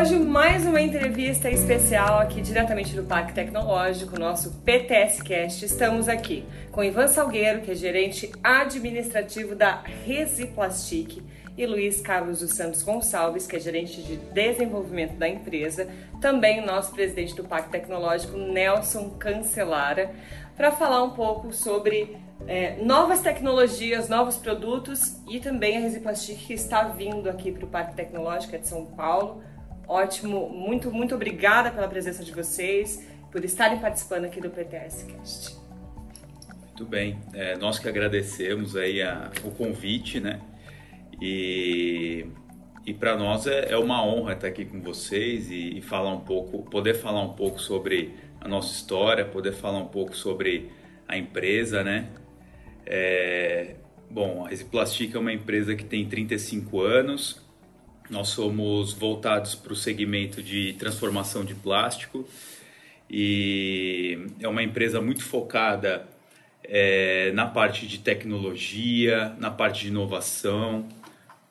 hoje 0.00 0.18
mais 0.18 0.66
uma 0.66 0.80
entrevista 0.80 1.50
especial 1.50 2.20
aqui 2.20 2.40
diretamente 2.40 2.96
do 2.96 3.02
Parque 3.02 3.34
Tecnológico, 3.34 4.18
nosso 4.18 4.50
PTS 4.64 5.22
Cast. 5.22 5.62
Estamos 5.62 6.08
aqui 6.08 6.42
com 6.72 6.82
Ivan 6.82 7.06
Salgueiro, 7.06 7.60
que 7.60 7.70
é 7.70 7.74
gerente 7.74 8.32
administrativo 8.42 9.54
da 9.54 9.82
Resiplastic, 10.06 11.22
e 11.54 11.66
Luiz 11.66 12.00
Carlos 12.00 12.40
dos 12.40 12.52
Santos 12.52 12.82
Gonçalves, 12.82 13.46
que 13.46 13.56
é 13.56 13.60
gerente 13.60 14.00
de 14.00 14.16
desenvolvimento 14.16 15.18
da 15.18 15.28
empresa, 15.28 15.86
também 16.18 16.60
o 16.60 16.66
nosso 16.66 16.92
presidente 16.92 17.36
do 17.36 17.44
Parque 17.44 17.68
Tecnológico, 17.68 18.38
Nelson 18.38 19.10
Cancelara, 19.18 20.12
para 20.56 20.72
falar 20.72 21.02
um 21.02 21.10
pouco 21.10 21.52
sobre 21.52 22.16
é, 22.46 22.76
novas 22.82 23.20
tecnologias, 23.20 24.08
novos 24.08 24.38
produtos 24.38 25.20
e 25.28 25.40
também 25.40 25.76
a 25.76 25.80
Resiplastic 25.80 26.38
que 26.38 26.54
está 26.54 26.84
vindo 26.84 27.28
aqui 27.28 27.52
para 27.52 27.66
o 27.66 27.68
Parque 27.68 27.94
Tecnológico 27.94 28.56
de 28.56 28.66
São 28.66 28.86
Paulo. 28.86 29.42
Ótimo, 29.90 30.48
muito, 30.48 30.88
muito 30.92 31.16
obrigada 31.16 31.68
pela 31.68 31.88
presença 31.88 32.22
de 32.22 32.30
vocês, 32.30 33.04
por 33.28 33.44
estarem 33.44 33.80
participando 33.80 34.24
aqui 34.24 34.40
do 34.40 34.48
PTS 34.48 35.04
Cast. 35.06 35.56
Muito 36.62 36.84
bem, 36.84 37.18
é, 37.34 37.56
nós 37.56 37.80
que 37.80 37.88
agradecemos 37.88 38.76
aí 38.76 39.02
a, 39.02 39.32
o 39.42 39.50
convite, 39.50 40.20
né? 40.20 40.40
E, 41.20 42.24
e 42.86 42.94
para 42.94 43.16
nós 43.16 43.48
é, 43.48 43.72
é, 43.72 43.76
uma 43.76 44.06
honra 44.06 44.34
estar 44.34 44.46
aqui 44.46 44.64
com 44.64 44.80
vocês 44.80 45.50
e, 45.50 45.78
e 45.78 45.82
falar 45.82 46.14
um 46.14 46.20
pouco, 46.20 46.62
poder 46.70 46.94
falar 46.94 47.22
um 47.22 47.32
pouco 47.32 47.60
sobre 47.60 48.14
a 48.40 48.46
nossa 48.46 48.72
história, 48.72 49.24
poder 49.24 49.54
falar 49.54 49.80
um 49.80 49.88
pouco 49.88 50.16
sobre 50.16 50.70
a 51.08 51.18
empresa, 51.18 51.82
né? 51.82 52.06
É, 52.86 53.74
bom, 54.08 54.46
a 54.46 54.50
Resiplastic 54.50 55.16
é 55.16 55.18
uma 55.18 55.32
empresa 55.32 55.74
que 55.74 55.84
tem 55.84 56.08
35 56.08 56.80
anos. 56.80 57.49
Nós 58.10 58.28
somos 58.30 58.92
voltados 58.92 59.54
para 59.54 59.72
o 59.72 59.76
segmento 59.76 60.42
de 60.42 60.72
transformação 60.72 61.44
de 61.44 61.54
plástico 61.54 62.28
e 63.08 64.18
é 64.40 64.48
uma 64.48 64.64
empresa 64.64 65.00
muito 65.00 65.22
focada 65.22 66.08
é, 66.64 67.30
na 67.32 67.46
parte 67.46 67.86
de 67.86 67.98
tecnologia, 67.98 69.32
na 69.38 69.48
parte 69.48 69.82
de 69.82 69.88
inovação. 69.88 70.88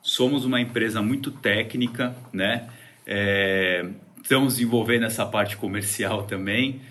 Somos 0.02 0.44
uma 0.44 0.60
empresa 0.60 1.00
muito 1.00 1.30
técnica, 1.30 2.14
né? 2.30 2.68
É, 3.06 3.86
estamos 4.22 4.54
desenvolvendo 4.54 5.06
essa 5.06 5.24
parte 5.24 5.56
comercial 5.56 6.24
também, 6.24 6.82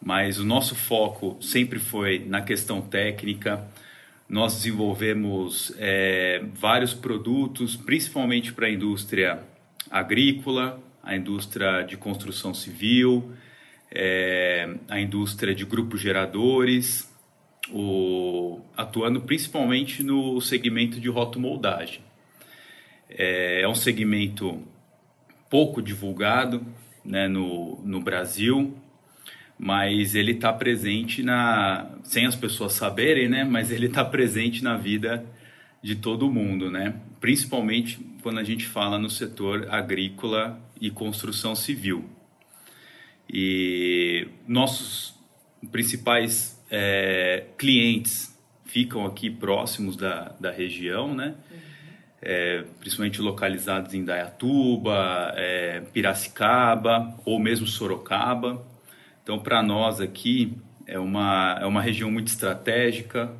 mas 0.00 0.38
o 0.38 0.44
nosso 0.44 0.76
foco 0.76 1.36
sempre 1.40 1.80
foi 1.80 2.20
na 2.20 2.42
questão 2.42 2.80
técnica 2.80 3.66
nós 4.28 4.54
desenvolvemos 4.54 5.72
é, 5.78 6.42
vários 6.54 6.92
produtos, 6.92 7.76
principalmente 7.76 8.52
para 8.52 8.66
a 8.66 8.70
indústria 8.70 9.40
agrícola, 9.90 10.82
a 11.02 11.16
indústria 11.16 11.82
de 11.82 11.96
construção 11.96 12.52
civil, 12.52 13.32
é, 13.90 14.76
a 14.88 15.00
indústria 15.00 15.54
de 15.54 15.64
grupos 15.64 16.00
geradores, 16.00 17.08
o, 17.70 18.60
atuando 18.76 19.20
principalmente 19.20 20.02
no 20.02 20.40
segmento 20.40 21.00
de 21.00 21.08
rotomoldagem. 21.08 22.00
É, 23.08 23.62
é 23.62 23.68
um 23.68 23.74
segmento 23.74 24.60
pouco 25.48 25.80
divulgado 25.80 26.66
né, 27.04 27.28
no, 27.28 27.80
no 27.84 28.00
Brasil, 28.00 28.76
mas 29.58 30.14
ele 30.14 30.32
está 30.32 30.52
presente 30.52 31.22
na 31.22 31.90
sem 32.02 32.26
as 32.26 32.36
pessoas 32.36 32.72
saberem, 32.72 33.28
né? 33.28 33.44
Mas 33.44 33.70
ele 33.70 33.86
está 33.86 34.04
presente 34.04 34.62
na 34.62 34.76
vida 34.76 35.24
de 35.82 35.96
todo 35.96 36.30
mundo, 36.30 36.70
né? 36.70 36.94
Principalmente 37.20 37.98
quando 38.22 38.38
a 38.38 38.44
gente 38.44 38.66
fala 38.66 38.98
no 38.98 39.08
setor 39.08 39.68
agrícola 39.70 40.60
e 40.80 40.90
construção 40.90 41.54
civil. 41.54 42.04
E 43.32 44.28
nossos 44.46 45.14
principais 45.72 46.62
é, 46.70 47.44
clientes 47.56 48.36
ficam 48.64 49.06
aqui 49.06 49.30
próximos 49.30 49.96
da, 49.96 50.34
da 50.38 50.50
região, 50.50 51.14
né? 51.14 51.34
É, 52.20 52.64
principalmente 52.80 53.20
localizados 53.20 53.94
em 53.94 54.04
Dayatuba, 54.04 55.32
é, 55.36 55.80
Piracicaba 55.92 57.16
ou 57.24 57.38
mesmo 57.38 57.66
Sorocaba. 57.66 58.64
Então, 59.26 59.40
para 59.40 59.60
nós 59.60 60.00
aqui, 60.00 60.56
é 60.86 61.00
uma, 61.00 61.58
é 61.60 61.66
uma 61.66 61.82
região 61.82 62.08
muito 62.12 62.28
estratégica, 62.28 63.34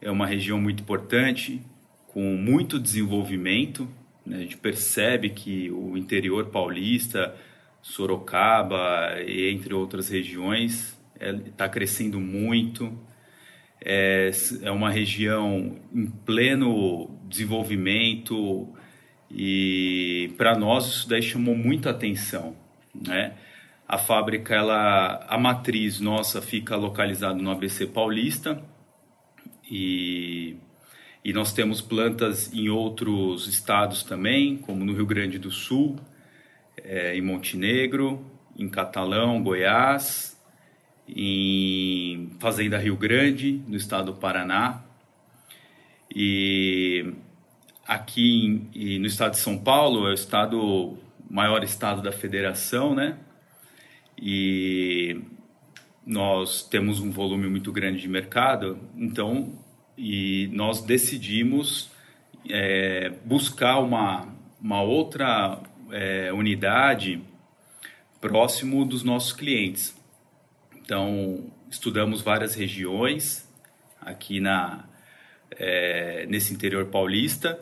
é 0.00 0.08
uma 0.08 0.24
região 0.24 0.60
muito 0.60 0.84
importante, 0.84 1.60
com 2.06 2.36
muito 2.36 2.78
desenvolvimento. 2.78 3.88
Né? 4.24 4.36
A 4.36 4.40
gente 4.42 4.56
percebe 4.56 5.30
que 5.30 5.68
o 5.72 5.96
interior 5.96 6.46
paulista, 6.46 7.34
Sorocaba, 7.82 9.16
entre 9.26 9.74
outras 9.74 10.08
regiões, 10.08 10.96
está 11.44 11.64
é, 11.64 11.68
crescendo 11.68 12.20
muito. 12.20 12.96
É, 13.84 14.30
é 14.62 14.70
uma 14.70 14.92
região 14.92 15.76
em 15.92 16.06
pleno 16.06 17.18
desenvolvimento 17.28 18.72
e 19.28 20.32
para 20.36 20.56
nós 20.56 20.86
isso 20.86 21.08
daí 21.08 21.20
chamou 21.20 21.56
muita 21.56 21.90
atenção, 21.90 22.54
né? 22.94 23.34
A 23.92 23.98
fábrica, 23.98 24.54
ela, 24.54 25.26
a 25.28 25.36
matriz 25.36 25.98
nossa 25.98 26.40
fica 26.40 26.76
localizada 26.76 27.34
no 27.34 27.50
ABC 27.50 27.88
Paulista 27.88 28.62
e, 29.68 30.56
e 31.24 31.32
nós 31.32 31.52
temos 31.52 31.80
plantas 31.80 32.54
em 32.54 32.68
outros 32.68 33.48
estados 33.48 34.04
também, 34.04 34.58
como 34.58 34.84
no 34.84 34.92
Rio 34.92 35.06
Grande 35.06 35.40
do 35.40 35.50
Sul, 35.50 35.98
é, 36.76 37.16
em 37.16 37.20
Montenegro, 37.20 38.24
em 38.56 38.68
Catalão, 38.68 39.42
Goiás, 39.42 40.40
em 41.08 42.30
Fazenda 42.38 42.78
Rio 42.78 42.96
Grande, 42.96 43.60
no 43.66 43.74
estado 43.74 44.12
do 44.12 44.20
Paraná. 44.20 44.84
E 46.14 47.12
aqui 47.84 48.68
em, 48.72 49.00
no 49.00 49.06
estado 49.06 49.32
de 49.32 49.38
São 49.38 49.58
Paulo, 49.58 50.06
é 50.06 50.12
o 50.12 50.14
estado 50.14 50.96
maior 51.28 51.64
estado 51.64 52.00
da 52.00 52.12
federação, 52.12 52.94
né? 52.94 53.18
E 54.20 55.22
nós 56.04 56.62
temos 56.62 57.00
um 57.00 57.10
volume 57.10 57.48
muito 57.48 57.72
grande 57.72 58.00
de 58.00 58.08
mercado, 58.08 58.78
então 58.96 59.58
e 59.96 60.48
nós 60.52 60.82
decidimos 60.82 61.90
é, 62.48 63.10
buscar 63.24 63.78
uma, 63.80 64.28
uma 64.60 64.82
outra 64.82 65.60
é, 65.90 66.32
unidade 66.32 67.22
próximo 68.20 68.84
dos 68.84 69.02
nossos 69.02 69.32
clientes. 69.32 69.96
Então 70.76 71.50
estudamos 71.70 72.22
várias 72.22 72.54
regiões 72.54 73.48
aqui 74.00 74.40
na 74.40 74.84
é, 75.52 76.26
nesse 76.26 76.52
interior 76.52 76.86
paulista, 76.86 77.58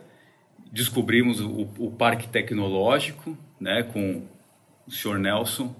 descobrimos 0.70 1.40
o, 1.40 1.68
o 1.78 1.90
parque 1.90 2.28
tecnológico, 2.28 3.36
né, 3.58 3.82
com 3.82 4.26
o 4.86 4.90
senhor 4.90 5.18
Nelson 5.18 5.74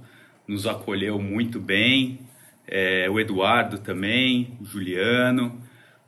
nos 0.48 0.66
acolheu 0.66 1.20
muito 1.20 1.60
bem, 1.60 2.20
é, 2.66 3.08
o 3.08 3.20
Eduardo 3.20 3.78
também, 3.78 4.56
o 4.60 4.64
Juliano, 4.64 5.60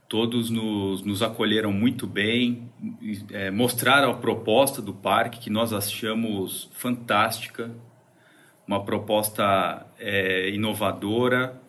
todos 0.09 0.51
nos, 0.51 1.03
nos 1.05 1.23
acolheram 1.23 1.73
muito 1.73 2.07
bem, 2.07 2.69
é, 3.31 3.51
mostraram 3.51 4.11
a 4.11 4.15
proposta 4.15 4.83
do 4.83 4.93
parque 4.93 5.39
que 5.39 5.51
nós 5.51 5.73
achamos 5.73 6.69
fantástica, 6.73 7.71
uma 8.67 8.85
proposta 8.85 9.87
é, 9.99 10.51
inovadora 10.51 11.61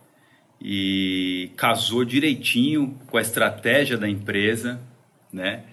e 0.60 1.52
casou 1.56 2.06
direitinho 2.06 3.00
com 3.08 3.18
a 3.18 3.22
estratégia 3.22 3.98
da 3.98 4.08
empresa, 4.08 4.80
né? 5.32 5.64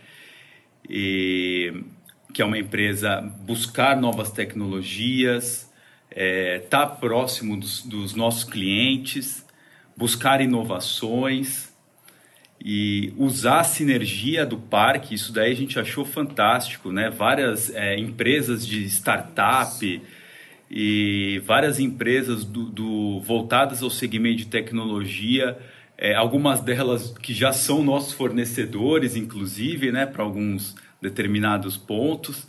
E 0.89 1.85
que 2.33 2.41
é 2.41 2.45
uma 2.45 2.59
empresa 2.59 3.21
buscar 3.21 3.97
novas 3.97 4.31
tecnologias, 4.31 5.68
estar 6.11 6.21
é, 6.21 6.59
tá 6.59 6.87
próximo 6.87 7.59
dos, 7.59 7.83
dos, 7.83 8.15
nossos 8.15 8.45
clientes, 8.45 9.45
buscar 9.97 10.41
inovações 10.41 11.73
e 12.61 13.13
usar 13.17 13.61
a 13.61 13.65
sinergia 13.65 14.45
do 14.45 14.57
parque. 14.57 15.15
Isso 15.15 15.33
daí 15.33 15.53
a 15.53 15.57
gente 15.57 15.79
achou 15.79 16.05
fantástico, 16.05 16.91
né? 16.91 17.11
Várias 17.11 17.71
é, 17.71 17.99
empresas 17.99 18.67
de 18.67 18.85
startup 18.85 20.03
e 20.71 21.41
várias 21.47 21.79
empresas 21.79 22.45
do, 22.45 22.65
do, 22.65 23.21
voltadas 23.21 23.83
ao 23.83 23.91
segmento 23.91 24.39
de 24.39 24.47
tecnologia. 24.47 25.57
É, 25.97 26.15
algumas 26.15 26.61
delas 26.61 27.15
que 27.23 27.33
já 27.33 27.53
são 27.53 27.83
nossos 27.83 28.13
fornecedores, 28.13 29.17
inclusive, 29.17 29.91
né, 29.91 30.07
para 30.07 30.23
alguns 30.23 30.77
determinados 31.01 31.77
pontos. 31.77 32.47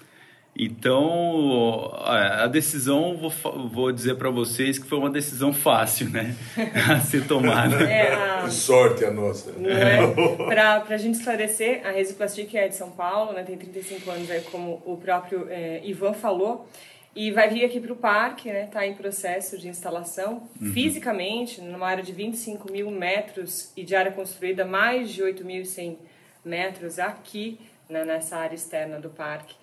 Então, 0.62 1.90
a 2.04 2.46
decisão, 2.48 3.16
vou, 3.16 3.30
vou 3.70 3.94
dizer 3.94 4.16
para 4.16 4.30
vocês 4.30 4.78
que 4.78 4.86
foi 4.86 4.98
uma 4.98 5.10
decisão 5.10 5.54
fácil, 5.54 6.10
né? 6.10 6.36
a 6.92 7.00
ser 7.00 7.26
tomada. 7.26 7.82
É, 7.90 8.14
a... 8.14 8.44
Que 8.44 8.52
sorte 8.52 9.06
a 9.06 9.12
nossa. 9.12 9.52
É? 9.52 10.46
para 10.46 10.84
a 10.90 10.98
gente 10.98 11.16
esclarecer, 11.16 11.80
a 11.86 11.92
Resiplastic 11.92 12.54
é 12.56 12.68
de 12.68 12.76
São 12.76 12.92
Paulo, 12.92 13.32
né? 13.32 13.44
tem 13.44 13.58
35 13.58 14.12
anos, 14.12 14.30
aí, 14.30 14.42
como 14.42 14.82
o 14.86 14.98
próprio 14.98 15.48
é, 15.50 15.80
Ivan 15.86 16.12
falou. 16.12 16.68
e 17.16 17.32
vai 17.32 17.48
vir 17.48 17.64
aqui 17.64 17.80
para 17.80 17.94
o 17.94 17.96
parque, 17.96 18.52
né? 18.52 18.66
Está 18.66 18.86
em 18.86 18.96
processo 18.96 19.58
de 19.58 19.70
instalação. 19.70 20.50
Uhum. 20.62 20.74
Fisicamente, 20.74 21.62
numa 21.62 21.88
área 21.88 22.04
de 22.04 22.12
25 22.12 22.70
mil 22.70 22.92
metros 22.92 23.72
e 23.78 23.84
de 23.86 23.96
área 23.96 24.12
construída 24.12 24.66
mais 24.66 25.10
de 25.10 25.24
8.100 25.24 25.96
metros 26.44 27.00
aqui 27.00 27.58
né, 27.90 28.06
nessa 28.06 28.38
área 28.38 28.56
externa 28.56 29.00
do 29.00 29.10
parque, 29.10 29.56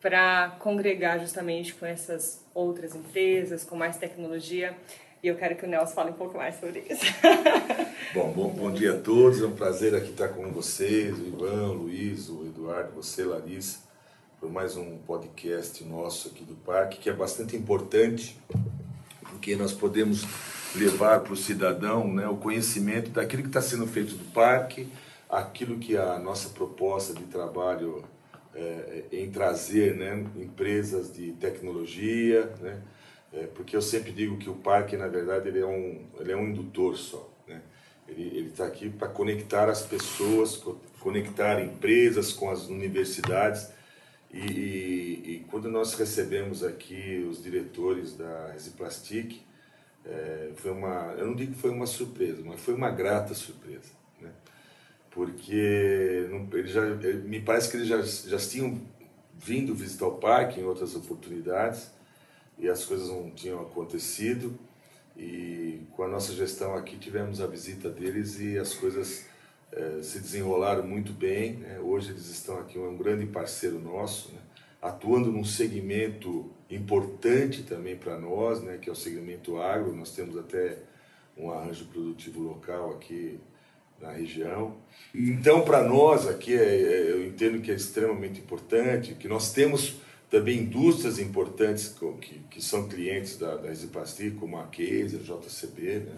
para 0.00 0.56
congregar 0.58 1.20
justamente 1.20 1.74
com 1.74 1.84
essas 1.84 2.44
outras 2.54 2.94
empresas, 2.94 3.64
com 3.64 3.76
mais 3.76 3.96
tecnologia. 3.96 4.76
E 5.22 5.28
eu 5.28 5.36
quero 5.36 5.56
que 5.56 5.66
o 5.66 5.68
Nelson 5.68 5.94
fale 5.94 6.10
um 6.10 6.14
pouco 6.14 6.38
mais 6.38 6.58
sobre 6.58 6.84
isso. 6.88 7.04
bom, 8.14 8.32
bom, 8.32 8.48
bom 8.48 8.70
dia 8.70 8.94
a 8.94 8.98
todos. 8.98 9.42
É 9.42 9.46
um 9.46 9.52
prazer 9.52 9.94
aqui 9.94 10.10
estar 10.10 10.28
com 10.28 10.50
vocês, 10.50 11.18
o 11.18 11.26
Ivan, 11.26 11.68
o 11.68 11.72
Luiz, 11.74 12.28
o 12.30 12.46
Eduardo, 12.46 12.92
você, 12.94 13.24
Larissa 13.24 13.90
por 14.40 14.50
mais 14.50 14.74
um 14.74 14.96
podcast 14.96 15.84
nosso 15.84 16.28
aqui 16.28 16.42
do 16.42 16.54
parque, 16.54 16.96
que 16.96 17.10
é 17.10 17.12
bastante 17.12 17.54
importante, 17.54 18.40
porque 19.28 19.54
nós 19.54 19.70
podemos 19.70 20.24
levar 20.74 21.20
para 21.20 21.34
o 21.34 21.36
cidadão 21.36 22.10
né, 22.10 22.26
o 22.26 22.38
conhecimento 22.38 23.10
daquilo 23.10 23.42
que 23.42 23.50
está 23.50 23.60
sendo 23.60 23.86
feito 23.86 24.14
do 24.14 24.24
parque, 24.32 24.88
aquilo 25.28 25.78
que 25.78 25.94
a 25.94 26.18
nossa 26.18 26.48
proposta 26.48 27.12
de 27.12 27.24
trabalho 27.24 28.02
é, 28.54 29.04
é, 29.12 29.16
em 29.16 29.30
trazer 29.30 29.96
né, 29.96 30.26
empresas 30.36 31.12
de 31.14 31.32
tecnologia, 31.32 32.46
né, 32.60 32.82
é, 33.32 33.46
porque 33.46 33.76
eu 33.76 33.82
sempre 33.82 34.10
digo 34.10 34.36
que 34.38 34.50
o 34.50 34.54
parque, 34.54 34.96
na 34.96 35.06
verdade, 35.06 35.48
ele 35.48 35.60
é 35.60 35.66
um, 35.66 36.04
ele 36.18 36.32
é 36.32 36.36
um 36.36 36.48
indutor 36.48 36.96
só. 36.96 37.32
Né, 37.46 37.62
ele 38.08 38.48
está 38.48 38.66
aqui 38.66 38.90
para 38.90 39.08
conectar 39.08 39.68
as 39.68 39.82
pessoas, 39.82 40.56
conectar 40.98 41.62
empresas 41.62 42.32
com 42.32 42.50
as 42.50 42.66
universidades, 42.66 43.68
e, 44.32 44.38
e, 44.38 45.22
e, 45.26 45.46
quando 45.50 45.68
nós 45.68 45.94
recebemos 45.94 46.62
aqui 46.62 47.26
os 47.28 47.42
diretores 47.42 48.16
da 48.16 48.52
Resiplastic, 48.52 49.42
é, 50.04 50.52
foi 50.54 50.70
uma, 50.70 51.14
eu 51.18 51.26
não 51.26 51.34
digo 51.34 51.52
que 51.52 51.58
foi 51.58 51.70
uma 51.70 51.86
surpresa, 51.86 52.40
mas 52.44 52.60
foi 52.60 52.74
uma 52.74 52.90
grata 52.90 53.34
surpresa? 53.34 53.99
Porque 55.10 56.28
não, 56.30 56.48
ele 56.56 56.68
já, 56.68 56.86
ele, 56.86 57.28
me 57.28 57.40
parece 57.40 57.70
que 57.70 57.76
eles 57.76 57.88
já, 57.88 58.00
já 58.02 58.38
tinham 58.38 58.80
vindo 59.38 59.74
visitar 59.74 60.06
o 60.06 60.18
parque 60.18 60.60
em 60.60 60.64
outras 60.64 60.94
oportunidades 60.94 61.90
e 62.58 62.68
as 62.68 62.84
coisas 62.84 63.08
não 63.08 63.30
tinham 63.30 63.60
acontecido 63.60 64.58
e 65.16 65.80
com 65.96 66.02
a 66.02 66.08
nossa 66.08 66.32
gestão 66.32 66.74
aqui 66.74 66.96
tivemos 66.96 67.40
a 67.40 67.46
visita 67.46 67.90
deles 67.90 68.38
e 68.38 68.58
as 68.58 68.74
coisas 68.74 69.26
é, 69.72 70.02
se 70.02 70.20
desenrolaram 70.20 70.86
muito 70.86 71.12
bem. 71.12 71.54
Né? 71.54 71.78
Hoje 71.80 72.10
eles 72.10 72.28
estão 72.30 72.58
aqui, 72.58 72.78
um 72.78 72.96
grande 72.96 73.26
parceiro 73.26 73.78
nosso, 73.78 74.32
né? 74.32 74.40
atuando 74.80 75.30
num 75.30 75.44
segmento 75.44 76.50
importante 76.70 77.62
também 77.62 77.96
para 77.96 78.18
nós, 78.18 78.62
né? 78.62 78.78
que 78.78 78.88
é 78.88 78.92
o 78.92 78.96
segmento 78.96 79.60
agro. 79.60 79.94
Nós 79.94 80.14
temos 80.14 80.36
até 80.38 80.78
um 81.36 81.50
arranjo 81.50 81.86
produtivo 81.86 82.40
local 82.40 82.92
aqui 82.92 83.38
na 84.00 84.12
região. 84.12 84.76
Então, 85.14 85.62
para 85.62 85.82
nós 85.82 86.26
aqui, 86.26 86.54
é, 86.54 86.64
é, 86.64 87.10
eu 87.10 87.26
entendo 87.26 87.60
que 87.60 87.70
é 87.70 87.74
extremamente 87.74 88.40
importante, 88.40 89.14
que 89.14 89.28
nós 89.28 89.52
temos 89.52 89.96
também 90.30 90.60
indústrias 90.60 91.18
importantes 91.18 91.94
que, 92.20 92.38
que 92.50 92.62
são 92.62 92.88
clientes 92.88 93.36
da, 93.36 93.56
da 93.56 93.68
Resiplastic, 93.68 94.36
como 94.36 94.58
a 94.58 94.66
Case, 94.66 95.16
a 95.16 95.18
JCB, 95.18 95.82
né? 96.00 96.16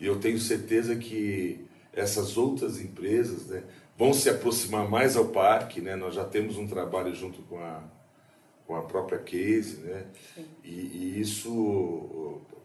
e 0.00 0.06
eu 0.06 0.18
tenho 0.18 0.38
certeza 0.38 0.96
que 0.96 1.60
essas 1.92 2.38
outras 2.38 2.80
empresas 2.80 3.46
né, 3.46 3.62
vão 3.96 4.14
se 4.14 4.30
aproximar 4.30 4.88
mais 4.88 5.16
ao 5.16 5.26
parque. 5.26 5.82
Né? 5.82 5.94
Nós 5.94 6.14
já 6.14 6.24
temos 6.24 6.56
um 6.56 6.66
trabalho 6.66 7.14
junto 7.14 7.42
com 7.42 7.58
a, 7.58 7.84
com 8.66 8.74
a 8.74 8.82
própria 8.82 9.18
Case, 9.18 9.76
né? 9.80 10.06
E, 10.64 10.70
e, 10.70 11.20
isso 11.20 11.50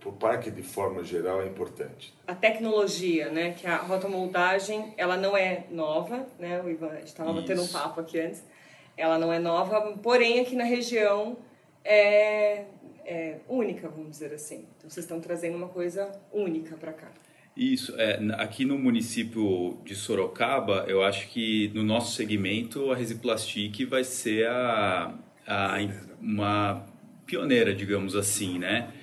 para 0.07 0.09
o 0.09 0.13
parque 0.13 0.51
de 0.51 0.63
forma 0.63 1.03
geral 1.03 1.41
é 1.41 1.47
importante. 1.47 2.13
A 2.25 2.35
tecnologia, 2.35 3.29
né? 3.29 3.51
Que 3.51 3.67
a 3.67 3.77
rotomoldagem 3.77 4.93
ela 4.97 5.17
não 5.17 5.35
é 5.35 5.65
nova, 5.69 6.25
né? 6.39 6.61
O 6.61 6.69
Ivan 6.69 6.99
estava 7.03 7.33
batendo 7.33 7.61
um 7.61 7.67
papo 7.67 7.99
aqui 7.99 8.19
antes. 8.19 8.43
Ela 8.95 9.17
não 9.19 9.31
é 9.31 9.39
nova, 9.39 9.97
porém 10.01 10.39
aqui 10.39 10.55
na 10.55 10.63
região 10.63 11.37
é, 11.83 12.65
é 13.05 13.37
única, 13.47 13.89
vamos 13.89 14.11
dizer 14.11 14.33
assim. 14.33 14.65
Então 14.77 14.89
vocês 14.89 15.05
estão 15.05 15.19
trazendo 15.19 15.55
uma 15.55 15.67
coisa 15.67 16.11
única 16.31 16.75
para 16.77 16.93
cá. 16.93 17.11
Isso, 17.55 17.95
é, 17.97 18.19
aqui 18.37 18.65
no 18.65 18.77
município 18.77 19.79
de 19.83 19.95
Sorocaba, 19.95 20.85
eu 20.87 21.03
acho 21.03 21.27
que 21.29 21.71
no 21.73 21.83
nosso 21.83 22.15
segmento 22.15 22.91
a 22.91 22.95
Resiplastic 22.95 23.83
vai 23.85 24.03
ser 24.03 24.47
a, 24.47 25.13
a 25.47 25.77
uma 26.21 26.85
pioneira, 27.25 27.73
digamos 27.73 28.15
assim, 28.15 28.59
né? 28.59 28.93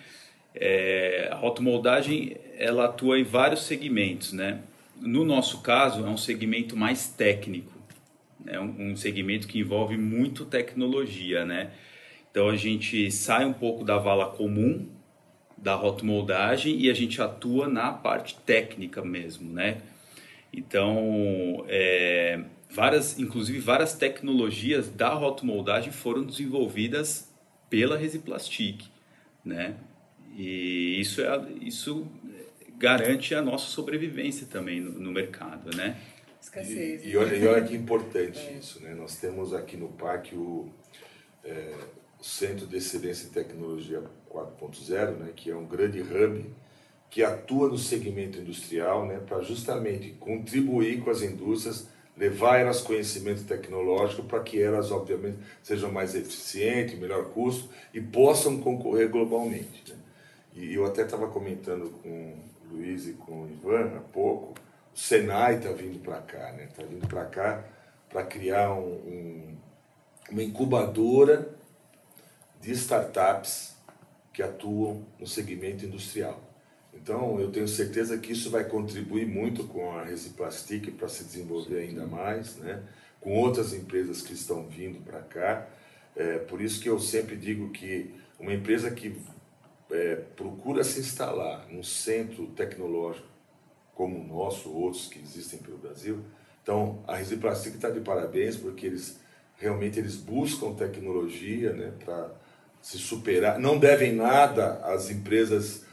É, 0.55 1.29
a 1.33 1.35
rotomoldagem 1.35 2.37
ela 2.57 2.87
atua 2.87 3.19
em 3.19 3.25
vários 3.25 3.63
segmentos, 3.65 4.33
né? 4.33 4.61
No 5.01 5.25
nosso 5.25 5.61
caso 5.61 6.07
é 6.07 6.09
um 6.09 6.17
segmento 6.17 6.77
mais 6.77 7.09
técnico, 7.09 7.73
é 8.47 8.61
um, 8.61 8.93
um 8.93 8.97
segmento 8.97 9.49
que 9.49 9.59
envolve 9.59 9.97
muito 9.97 10.45
tecnologia, 10.45 11.45
né? 11.45 11.73
Então 12.31 12.49
a 12.49 12.57
gente 12.57 13.11
sai 13.11 13.45
um 13.45 13.53
pouco 13.53 13.85
da 13.85 13.99
vala 13.99 14.27
comum 14.27 14.89
da 15.57 15.75
rotomoldagem 15.75 16.79
e 16.79 16.91
a 16.91 16.95
gente 16.95 17.21
atua 17.23 17.69
na 17.69 17.91
parte 17.93 18.37
técnica 18.45 19.03
mesmo, 19.03 19.53
né? 19.53 19.79
Então, 20.53 21.65
é, 21.69 22.45
várias, 22.71 23.19
inclusive 23.19 23.59
várias 23.59 23.95
tecnologias 23.95 24.89
da 24.89 25.09
rotomoldagem 25.15 25.91
foram 25.91 26.25
desenvolvidas 26.25 27.33
pela 27.69 27.97
Resiplastic, 27.97 28.85
né? 29.45 29.75
E 30.35 31.01
isso, 31.01 31.21
é, 31.23 31.49
isso 31.61 32.07
garante 32.77 33.35
a 33.35 33.43
nossa 33.43 33.67
sobrevivência 33.67 34.47
também 34.47 34.81
no, 34.81 34.93
no 34.93 35.13
mercado, 35.13 35.75
né? 35.77 35.97
Escassez. 36.41 37.05
E, 37.05 37.11
e, 37.11 37.17
olha, 37.17 37.35
e 37.35 37.47
olha 37.47 37.65
que 37.65 37.75
importante 37.75 38.39
é. 38.39 38.53
isso, 38.59 38.83
né? 38.83 38.95
Nós 38.95 39.17
temos 39.17 39.55
aqui 39.55 39.77
no 39.77 39.89
parque 39.89 40.35
o, 40.35 40.69
é, 41.45 41.73
o 42.19 42.25
Centro 42.25 42.67
de 42.67 42.77
Excelência 42.77 43.27
em 43.27 43.31
Tecnologia 43.31 44.03
4.0, 44.31 45.17
né, 45.17 45.33
que 45.35 45.51
é 45.51 45.57
um 45.57 45.67
grande 45.67 46.01
hub 46.01 46.45
que 47.09 47.23
atua 47.23 47.69
no 47.69 47.79
segmento 47.79 48.39
industrial 48.39 49.07
né, 49.07 49.21
para 49.25 49.41
justamente 49.41 50.11
contribuir 50.19 51.01
com 51.01 51.11
as 51.11 51.23
indústrias, 51.23 51.87
levar 52.17 52.59
elas 52.59 52.81
conhecimento 52.81 53.45
tecnológico 53.45 54.25
para 54.25 54.41
que 54.41 54.61
elas, 54.61 54.91
obviamente, 54.91 55.39
sejam 55.63 55.93
mais 55.93 56.17
eficientes, 56.17 56.99
melhor 56.99 57.27
custo 57.27 57.69
e 57.93 58.01
possam 58.01 58.59
concorrer 58.61 59.09
globalmente. 59.09 59.85
Né? 59.89 59.97
E 60.55 60.75
eu 60.75 60.87
até 60.87 61.03
estava 61.03 61.27
comentando 61.29 61.91
com 62.03 62.09
o 62.09 62.75
Luiz 62.75 63.07
e 63.09 63.15
com 63.15 63.43
o 63.43 63.51
Ivan 63.51 63.97
há 63.97 64.01
pouco, 64.01 64.55
o 64.95 64.99
Senai 64.99 65.57
está 65.57 65.71
vindo 65.73 65.99
para 65.99 66.21
cá, 66.21 66.51
está 66.51 66.53
né? 66.53 66.69
Tá 66.77 66.83
vindo 66.85 67.07
para 67.09 67.25
cá 67.25 67.65
para 68.09 68.23
criar 68.25 68.73
um, 68.73 68.93
um, 68.93 69.57
uma 70.31 70.43
incubadora 70.43 71.53
de 72.61 72.71
startups 72.73 73.75
que 74.33 74.43
atuam 74.43 75.05
no 75.19 75.27
segmento 75.27 75.85
industrial. 75.85 76.41
Então, 76.95 77.41
eu 77.41 77.51
tenho 77.51 77.67
certeza 77.67 78.17
que 78.19 78.33
isso 78.33 78.51
vai 78.51 78.65
contribuir 78.65 79.27
muito 79.27 79.65
com 79.65 79.91
a 79.99 80.05
Resiplastic 80.05 80.93
para 80.93 81.09
se 81.09 81.25
desenvolver 81.25 81.81
ainda 81.81 82.07
mais, 82.07 82.57
né? 82.57 82.83
com 83.21 83.33
outras 83.37 83.73
empresas 83.73 84.23
que 84.23 84.33
estão 84.33 84.69
vindo 84.69 85.05
para 85.05 85.21
cá. 85.21 85.67
É, 86.15 86.39
por 86.39 86.61
isso 86.61 86.81
que 86.81 86.89
eu 86.89 87.01
sempre 87.01 87.37
digo 87.37 87.71
que 87.71 88.15
uma 88.39 88.53
empresa 88.53 88.91
que 88.91 89.17
é, 89.95 90.17
procura 90.37 90.83
se 90.83 90.99
instalar 90.99 91.67
num 91.71 91.83
centro 91.83 92.47
tecnológico 92.49 93.27
como 93.95 94.19
o 94.19 94.27
nosso, 94.27 94.71
outros 94.71 95.07
que 95.07 95.21
existem 95.21 95.59
pelo 95.61 95.79
Brasil, 95.79 96.19
então 96.63 96.99
a 97.07 97.15
Resiplastic 97.15 97.77
está 97.77 97.89
de 97.89 98.01
parabéns 98.01 98.57
porque 98.57 98.87
eles 98.87 99.21
realmente 99.57 100.01
eles 100.01 100.17
buscam 100.17 100.75
tecnologia 100.75 101.73
né, 101.73 101.93
para 102.05 102.33
se 102.83 102.99
superar, 102.99 103.59
não 103.61 103.79
devem 103.79 104.13
nada 104.13 104.81
às 104.85 105.11
empresas 105.11 105.85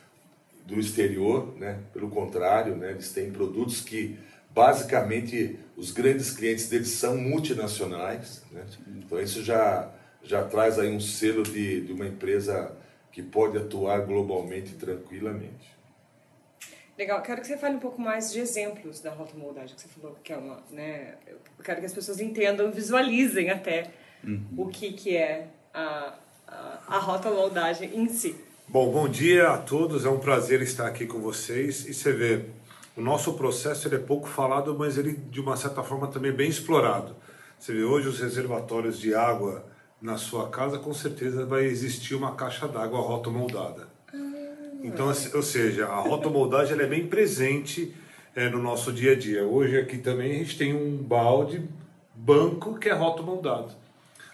do 0.65 0.79
exterior, 0.79 1.55
né? 1.58 1.79
pelo 1.93 2.10
contrário, 2.10 2.75
né? 2.75 2.91
eles 2.91 3.12
têm 3.12 3.31
produtos 3.31 3.81
que 3.81 4.17
basicamente 4.50 5.60
os 5.77 5.91
grandes 5.91 6.31
clientes 6.31 6.67
deles 6.67 6.89
são 6.89 7.17
multinacionais, 7.17 8.41
né? 8.51 8.65
então 8.98 9.22
isso 9.22 9.43
já, 9.43 9.89
já 10.24 10.43
traz 10.43 10.79
aí 10.79 10.89
um 10.89 11.00
selo 11.00 11.43
de, 11.43 11.81
de 11.81 11.93
uma 11.93 12.08
empresa 12.08 12.75
que 13.11 13.21
pode 13.21 13.57
atuar 13.57 14.05
globalmente 14.05 14.75
tranquilamente. 14.75 15.71
Legal, 16.97 17.21
quero 17.21 17.41
que 17.41 17.47
você 17.47 17.57
fale 17.57 17.75
um 17.75 17.79
pouco 17.79 17.99
mais 18.01 18.31
de 18.31 18.39
exemplos 18.39 18.99
da 18.99 19.11
rotomoldagem 19.11 19.75
que 19.75 19.81
você 19.81 19.87
falou 19.87 20.15
que 20.23 20.31
é 20.31 20.37
uma, 20.37 20.61
né? 20.69 21.15
Eu 21.25 21.37
quero 21.63 21.79
que 21.79 21.85
as 21.85 21.93
pessoas 21.93 22.19
entendam, 22.19 22.71
visualizem 22.71 23.49
até 23.49 23.91
uhum. 24.23 24.45
o 24.57 24.67
que 24.67 24.93
que 24.93 25.15
é 25.15 25.47
a 25.73 26.13
a, 26.87 26.99
rota 26.99 27.29
moldagem 27.29 27.91
em 27.95 28.07
si. 28.09 28.35
Bom, 28.67 28.91
bom 28.91 29.07
dia 29.07 29.49
a 29.49 29.57
todos, 29.57 30.05
é 30.05 30.09
um 30.09 30.19
prazer 30.19 30.61
estar 30.61 30.87
aqui 30.87 31.05
com 31.05 31.19
vocês 31.19 31.87
e 31.87 31.93
você 31.93 32.11
vê, 32.11 32.45
o 32.95 33.01
nosso 33.01 33.33
processo 33.33 33.87
ele 33.87 33.95
é 33.95 33.99
pouco 33.99 34.27
falado, 34.27 34.75
mas 34.77 34.97
ele 34.97 35.13
de 35.13 35.39
uma 35.39 35.57
certa 35.57 35.83
forma 35.83 36.07
também 36.07 36.31
bem 36.31 36.49
explorado. 36.49 37.15
Você 37.59 37.73
vê 37.73 37.83
hoje 37.83 38.07
os 38.07 38.19
reservatórios 38.19 38.99
de 38.99 39.13
água 39.13 39.65
na 40.01 40.17
sua 40.17 40.50
casa, 40.50 40.79
com 40.79 40.93
certeza 40.93 41.46
vai 41.46 41.65
existir 41.65 42.15
uma 42.15 42.34
caixa 42.36 42.67
d'água 42.67 43.00
rotomoldada. 43.00 43.88
Então, 44.84 45.08
ou 45.08 45.43
seja, 45.43 45.86
a 45.86 46.00
rotomoldagem 46.00 46.74
ela 46.74 46.84
é 46.84 46.88
bem 46.88 47.05
presente 47.05 47.93
é, 48.36 48.50
no 48.50 48.62
nosso 48.62 48.91
dia 48.91 49.12
a 49.12 49.15
dia. 49.15 49.43
Hoje 49.46 49.77
aqui 49.77 50.00
também 50.00 50.31
a 50.31 50.38
gente 50.39 50.58
tem 50.58 50.74
um 50.74 50.98
balde 50.98 51.63
banco 52.15 52.79
que 52.79 52.89
é 52.89 52.93
rotomoldado. 52.93 53.74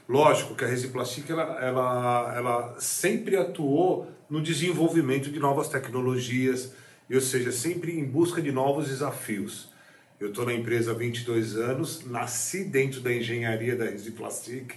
Lógico 0.08 0.56
que 0.56 0.64
a 0.64 0.68
Resiplastic 0.68 1.30
ela, 1.30 1.60
ela, 1.62 2.34
ela 2.36 2.76
sempre 2.80 3.36
atuou 3.36 4.08
no 4.30 4.42
desenvolvimento 4.42 5.30
de 5.30 5.38
novas 5.38 5.68
tecnologias, 5.68 6.72
ou 7.12 7.20
seja, 7.20 7.52
sempre 7.52 8.00
em 8.00 8.06
busca 8.06 8.42
de 8.42 8.52
novos 8.52 8.88
desafios. 8.88 9.70
Eu 10.18 10.30
estou 10.30 10.46
na 10.46 10.54
empresa 10.54 10.92
há 10.92 10.94
22 10.94 11.58
anos, 11.58 12.06
nasci 12.06 12.64
dentro 12.64 13.02
da 13.02 13.14
engenharia 13.14 13.76
da 13.76 13.86
Resiplastic, 13.86 14.74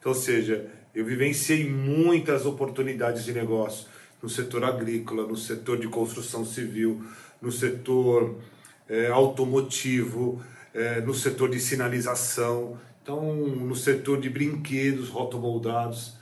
então, 0.00 0.12
ou 0.12 0.18
seja, 0.18 0.66
eu 0.94 1.04
vivenciei 1.04 1.68
muitas 1.68 2.46
oportunidades 2.46 3.24
de 3.24 3.32
negócio 3.32 3.86
no 4.22 4.28
setor 4.28 4.64
agrícola, 4.64 5.26
no 5.26 5.36
setor 5.36 5.78
de 5.78 5.86
construção 5.88 6.44
civil, 6.44 7.04
no 7.40 7.52
setor 7.52 8.36
é, 8.88 9.06
automotivo, 9.08 10.42
é, 10.74 11.00
no 11.00 11.14
setor 11.14 11.50
de 11.50 11.60
sinalização, 11.60 12.78
então 13.02 13.34
no 13.34 13.76
setor 13.76 14.20
de 14.20 14.28
brinquedos 14.28 15.08
rotomoldados, 15.08 16.14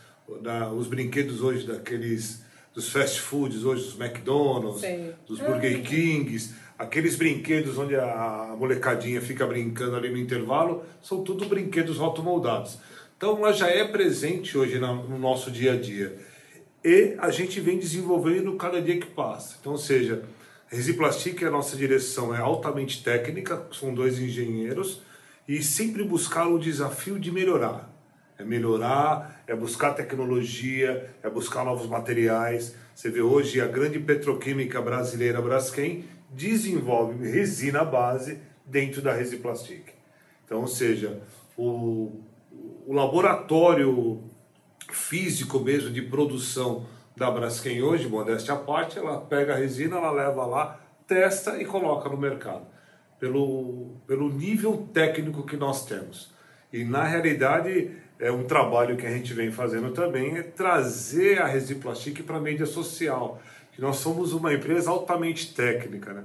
da, 0.43 0.71
os 0.71 0.87
brinquedos 0.87 1.41
hoje 1.41 1.67
daqueles 1.67 2.43
dos 2.75 2.91
fast 2.91 3.21
foods, 3.21 3.65
hoje 3.65 3.85
dos 3.85 3.99
McDonald's, 3.99 4.83
Sim. 4.83 5.13
dos 5.27 5.41
Burger 5.41 5.83
Kings, 5.83 6.55
aqueles 6.79 7.17
brinquedos 7.17 7.77
onde 7.77 7.97
a 7.97 8.55
molecadinha 8.57 9.21
fica 9.21 9.47
brincando 9.47 9.97
ali 9.97 10.11
no 10.11 10.19
intervalo, 10.19 10.85
são 11.03 11.25
tudo 11.25 11.47
brinquedos 11.47 11.97
rotomoldados. 11.97 12.79
Então 13.19 13.37
ela 13.39 13.53
já 13.53 13.69
é 13.69 13.83
presente 13.83 14.57
hoje 14.57 14.79
no 14.79 15.19
nosso 15.19 15.51
dia 15.51 15.73
a 15.73 15.77
dia 15.77 16.17
e 16.85 17.17
a 17.19 17.33
gente 17.33 17.61
vem 17.61 17.77
desenvolvendo 17.77 18.55
cada 18.55 18.81
dia 18.81 19.01
que 19.01 19.09
passa. 19.09 19.57
Então, 19.61 19.73
ou 19.73 19.79
seja, 19.79 20.23
Resiplastic, 20.69 21.43
a 21.43 21.51
nossa 21.51 21.77
direção 21.77 22.33
é 22.33 22.39
altamente 22.39 23.03
técnica, 23.03 23.67
são 23.73 23.93
dois 23.93 24.21
engenheiros, 24.21 25.03
e 25.49 25.61
sempre 25.65 26.05
buscar 26.05 26.47
o 26.47 26.61
desafio 26.61 27.19
de 27.19 27.33
melhorar. 27.33 27.93
É 28.39 28.45
melhorar, 28.45 29.43
é 29.49 29.57
buscar 29.57 29.95
tecnologia, 29.95 31.11
é 31.21 31.29
buscar 31.29 31.65
novos 31.65 31.89
materiais. 31.89 32.77
Você 32.95 33.11
vê 33.11 33.21
hoje 33.21 33.61
a 33.61 33.67
grande 33.67 33.99
petroquímica 33.99 34.81
brasileira 34.81 35.43
Braskem 35.43 36.05
desenvolve 36.31 37.29
resina 37.29 37.85
base 37.85 38.39
dentro 38.65 39.03
da 39.03 39.13
Resiplastic. 39.13 39.87
Então, 40.45 40.61
ou 40.61 40.69
seja, 40.69 41.21
o, 41.57 42.23
o 42.89 42.95
laboratório 42.95 44.23
físico 44.91 45.61
mesmo 45.61 45.91
de 45.91 46.01
produção 46.01 46.87
da 47.15 47.31
Braskem 47.31 47.83
hoje, 47.83 48.09
modéstia 48.09 48.55
à 48.55 48.57
parte, 48.57 48.99
ela 48.99 49.21
pega 49.21 49.53
a 49.53 49.57
resina, 49.59 49.99
ela 49.99 50.11
leva 50.11 50.47
lá, 50.47 50.81
testa 51.07 51.61
e 51.61 51.67
coloca 51.67 52.09
no 52.09 52.17
mercado, 52.17 52.67
pelo, 53.21 53.97
pelo 54.07 54.31
nível 54.33 54.89
técnico 54.91 55.43
que 55.43 55.55
nós 55.55 55.85
temos. 55.85 56.33
E 56.73 56.83
na 56.83 57.05
realidade, 57.05 57.91
é 58.19 58.33
um 58.33 58.45
trabalho 58.45 58.97
que 58.97 59.07
a 59.07 59.11
gente 59.11 59.35
vem 59.35 59.53
fazendo 59.53 59.91
também 59.91 60.39
é 60.39 60.43
trazer 60.43 61.43
a 61.43 61.47
Resiplastic 61.47 62.23
para 62.23 62.39
a 62.39 62.41
mídia 62.41 62.65
social, 62.65 63.39
que 63.73 63.83
nós 63.83 63.97
somos 63.97 64.33
uma 64.33 64.55
empresa 64.55 64.91
altamente 64.91 65.55
técnica, 65.55 66.15
né? 66.15 66.25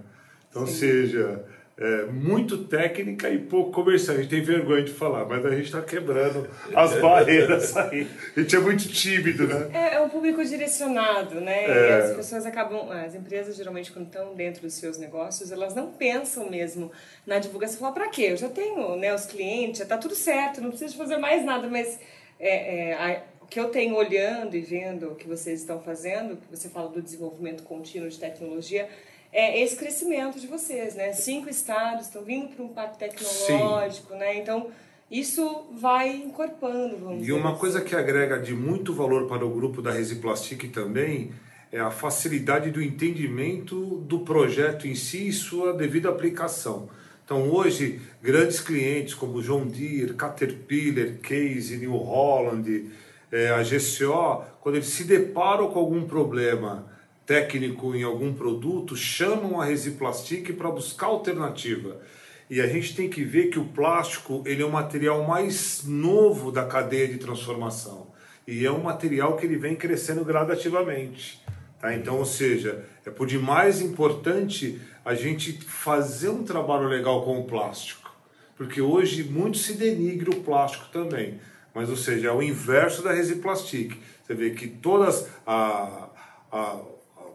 Então, 0.49 0.65
Sim. 0.65 0.75
seja, 0.75 1.43
é, 1.75 2.05
muito 2.05 2.65
técnica 2.65 3.29
e 3.29 3.39
pouco 3.39 3.71
comercial. 3.71 4.17
A 4.17 4.21
gente 4.21 4.29
tem 4.29 4.41
vergonha 4.41 4.83
de 4.83 4.91
falar, 4.91 5.25
mas 5.25 5.43
a 5.45 5.49
gente 5.49 5.65
está 5.65 5.81
quebrando 5.81 6.47
as 6.75 6.93
barreiras 7.01 7.75
aí. 7.75 8.07
A 8.35 8.39
gente 8.39 8.55
é 8.55 8.59
muito 8.59 8.87
tímido, 8.87 9.47
né? 9.47 9.69
É, 9.73 9.95
é 9.95 10.01
um 10.01 10.09
público 10.09 10.43
direcionado, 10.45 11.41
né? 11.41 11.65
É. 11.65 11.89
E 11.89 11.93
as 11.93 12.15
pessoas 12.15 12.45
acabam, 12.45 12.91
as 12.91 13.15
empresas 13.15 13.55
geralmente 13.55 13.91
quando 13.91 14.05
estão 14.05 14.35
dentro 14.35 14.61
dos 14.61 14.75
seus 14.75 14.99
negócios, 14.99 15.51
elas 15.51 15.73
não 15.73 15.91
pensam 15.91 16.49
mesmo 16.49 16.91
na 17.25 17.39
divulgação. 17.39 17.79
Falar 17.79 17.93
para 17.93 18.09
quê? 18.09 18.27
Eu 18.29 18.37
já 18.37 18.49
tenho, 18.49 18.95
né, 18.95 19.13
os 19.13 19.25
clientes, 19.25 19.79
já 19.79 19.83
está 19.83 19.97
tudo 19.97 20.13
certo, 20.13 20.61
não 20.61 20.69
preciso 20.69 20.95
fazer 20.95 21.17
mais 21.17 21.43
nada, 21.43 21.67
mas 21.67 21.99
é, 22.39 22.89
é, 22.89 22.93
a, 22.93 23.23
o 23.41 23.47
que 23.47 23.59
eu 23.59 23.69
tenho 23.69 23.95
olhando 23.95 24.55
e 24.55 24.61
vendo 24.61 25.11
o 25.11 25.15
que 25.15 25.27
vocês 25.27 25.61
estão 25.61 25.81
fazendo, 25.81 26.37
que 26.37 26.55
você 26.55 26.69
fala 26.69 26.89
do 26.89 27.01
desenvolvimento 27.01 27.63
contínuo 27.63 28.09
de 28.09 28.19
tecnologia, 28.19 28.87
é 29.33 29.61
esse 29.61 29.75
crescimento 29.75 30.39
de 30.39 30.45
vocês, 30.47 30.95
né? 30.95 31.11
Cinco 31.11 31.49
estados 31.49 32.05
estão 32.05 32.21
vindo 32.23 32.49
para 32.55 32.63
um 32.63 32.69
parque 32.69 32.99
tecnológico, 32.99 34.13
Sim. 34.13 34.19
né? 34.19 34.37
Então, 34.37 34.67
isso 35.09 35.65
vai 35.73 36.09
encorpando, 36.15 36.97
vamos 36.97 37.17
E 37.17 37.21
dizer 37.21 37.33
uma 37.33 37.49
assim. 37.51 37.59
coisa 37.59 37.81
que 37.81 37.95
agrega 37.95 38.39
de 38.39 38.53
muito 38.53 38.93
valor 38.93 39.27
para 39.27 39.45
o 39.45 39.49
grupo 39.49 39.81
da 39.81 39.91
Resiplastic 39.91 40.71
também 40.71 41.31
é 41.71 41.79
a 41.79 41.89
facilidade 41.89 42.69
do 42.69 42.81
entendimento 42.81 43.97
do 44.07 44.19
projeto 44.19 44.87
em 44.87 44.93
si 44.93 45.27
e 45.27 45.33
sua 45.33 45.73
devida 45.73 46.09
aplicação. 46.09 46.87
Então, 47.25 47.49
hoje, 47.49 47.99
grandes 48.21 48.59
clientes 48.59 49.15
como 49.15 49.41
John 49.41 49.65
Deere, 49.65 50.13
Caterpillar, 50.13 51.17
Case, 51.23 51.77
New 51.77 51.95
Holland, 51.95 52.91
é, 53.31 53.49
a 53.49 53.63
GCO, 53.63 54.43
quando 54.61 54.75
eles 54.75 54.87
se 54.89 55.05
deparam 55.05 55.69
com 55.71 55.79
algum 55.79 56.05
problema 56.05 56.92
técnico 57.25 57.95
em 57.95 58.03
algum 58.03 58.33
produto, 58.33 58.95
chamam 58.95 59.61
a 59.61 59.65
Resiplastic 59.65 60.53
para 60.53 60.69
buscar 60.69 61.07
alternativa. 61.07 62.01
E 62.49 62.61
a 62.61 62.67
gente 62.67 62.95
tem 62.95 63.09
que 63.09 63.23
ver 63.23 63.47
que 63.47 63.57
o 63.57 63.65
plástico 63.65 64.43
ele 64.45 64.61
é 64.61 64.65
o 64.65 64.71
material 64.71 65.23
mais 65.23 65.83
novo 65.85 66.51
da 66.51 66.65
cadeia 66.65 67.07
de 67.07 67.17
transformação. 67.17 68.11
E 68.45 68.65
é 68.65 68.71
um 68.71 68.83
material 68.83 69.37
que 69.37 69.45
ele 69.45 69.57
vem 69.57 69.75
crescendo 69.75 70.25
gradativamente. 70.25 71.41
Tá? 71.79 71.95
Então, 71.95 72.17
ou 72.17 72.25
seja, 72.25 72.85
é 73.05 73.09
por 73.09 73.27
demais 73.27 73.81
importante 73.81 74.79
a 75.03 75.15
gente 75.15 75.53
fazer 75.61 76.29
um 76.29 76.43
trabalho 76.43 76.87
legal 76.87 77.23
com 77.23 77.39
o 77.39 77.45
plástico. 77.45 78.13
Porque 78.55 78.81
hoje 78.81 79.23
muito 79.23 79.57
se 79.57 79.73
denigra 79.73 80.29
o 80.29 80.41
plástico 80.41 80.85
também. 80.91 81.39
Mas, 81.73 81.89
ou 81.89 81.97
seja, 81.97 82.27
é 82.27 82.31
o 82.31 82.41
inverso 82.41 83.01
da 83.01 83.11
Resiplastic. 83.11 83.97
Você 84.23 84.33
vê 84.33 84.51
que 84.51 84.67
todas 84.67 85.27
a, 85.45 86.09
a 86.51 86.79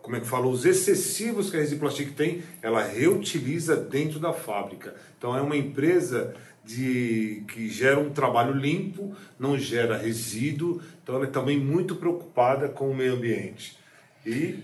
como 0.09 0.17
é 0.17 0.21
que 0.21 0.27
fala, 0.27 0.47
os 0.47 0.65
excessivos 0.65 1.50
que 1.50 1.59
a 1.59 1.61
Resiplastic 1.61 2.15
tem, 2.15 2.43
ela 2.62 2.83
reutiliza 2.83 3.77
dentro 3.77 4.19
da 4.19 4.33
fábrica. 4.33 4.97
Então 5.19 5.37
é 5.37 5.43
uma 5.43 5.55
empresa 5.55 6.35
de, 6.65 7.45
que 7.47 7.69
gera 7.69 8.00
um 8.00 8.09
trabalho 8.09 8.55
limpo, 8.55 9.15
não 9.38 9.59
gera 9.59 9.99
resíduo, 9.99 10.81
então 11.03 11.17
ela 11.17 11.27
é 11.27 11.31
também 11.31 11.61
muito 11.61 11.95
preocupada 11.95 12.71
com 12.71 12.91
o 12.91 12.97
meio 12.97 13.17
ambiente. 13.17 13.79
E, 14.25 14.61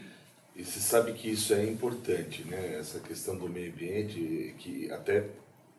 e 0.57 0.65
você 0.65 0.81
sabe 0.81 1.13
que 1.13 1.31
isso 1.31 1.53
é 1.53 1.63
importante, 1.63 2.43
né? 2.45 2.79
essa 2.81 2.99
questão 2.99 3.37
do 3.37 3.47
meio 3.47 3.71
ambiente, 3.71 4.55
que 4.57 4.91
até 4.91 5.27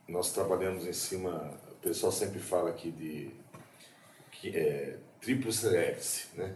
nós 0.07 0.31
trabalhamos 0.31 0.85
em 0.85 0.93
cima, 0.93 1.51
o 1.71 1.81
pessoal 1.81 2.11
sempre 2.11 2.37
fala 2.37 2.69
aqui 2.69 2.91
de 2.91 3.31
que 4.31 4.55
é 4.55 4.97
triplo 5.19 5.49
né? 6.35 6.53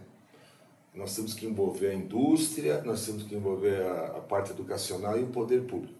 Nós 0.94 1.14
temos 1.14 1.34
que 1.34 1.46
envolver 1.46 1.88
a 1.88 1.94
indústria, 1.94 2.82
nós 2.82 3.06
temos 3.06 3.22
que 3.22 3.34
envolver 3.34 3.82
a, 3.82 4.06
a, 4.18 4.20
parte 4.20 4.50
educacional 4.50 5.18
e 5.18 5.22
o 5.22 5.28
poder 5.28 5.62
público. 5.62 5.98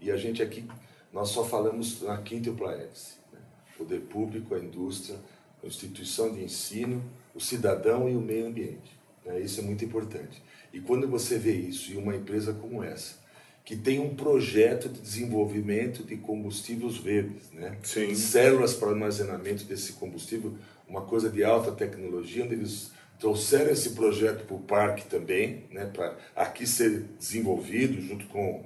E 0.00 0.10
a 0.10 0.16
gente 0.16 0.42
aqui, 0.42 0.64
nós 1.12 1.30
só 1.30 1.44
falamos 1.44 2.00
na 2.02 2.16
quíntupla 2.18 2.72
X. 2.72 3.18
Né? 3.32 3.40
Poder 3.76 4.00
público, 4.02 4.54
a 4.54 4.58
indústria, 4.58 5.18
a 5.62 5.66
instituição 5.66 6.32
de 6.32 6.42
ensino, 6.42 7.02
o 7.34 7.40
cidadão 7.40 8.08
e 8.08 8.16
o 8.16 8.20
meio 8.20 8.46
ambiente. 8.46 8.96
Né? 9.24 9.40
Isso 9.40 9.60
é 9.60 9.62
muito 9.62 9.84
importante. 9.84 10.42
E 10.72 10.80
quando 10.80 11.08
você 11.08 11.36
vê 11.36 11.52
isso 11.52 11.92
em 11.92 11.96
uma 11.96 12.14
empresa 12.14 12.52
como 12.52 12.84
essa, 12.84 13.16
que 13.64 13.76
tem 13.76 13.98
um 13.98 14.14
projeto 14.14 14.88
de 14.88 14.98
desenvolvimento 14.98 16.02
de 16.02 16.16
combustíveis 16.16 16.96
verdes, 16.96 17.50
né? 17.52 17.76
Sim. 17.82 18.14
células 18.14 18.72
para 18.72 18.88
armazenamento 18.88 19.64
desse 19.64 19.92
combustível, 19.92 20.56
uma 20.88 21.02
coisa 21.02 21.28
de 21.28 21.44
alta 21.44 21.70
tecnologia, 21.70 22.44
onde 22.44 22.54
eles 22.54 22.92
trouxeram 23.18 23.70
esse 23.70 23.90
projeto 23.90 24.46
para 24.46 24.56
o 24.56 24.60
parque 24.60 25.06
também, 25.06 25.64
né, 25.70 25.90
para 25.92 26.16
aqui 26.36 26.66
ser 26.66 27.04
desenvolvido 27.18 28.00
junto 28.00 28.26
com 28.26 28.64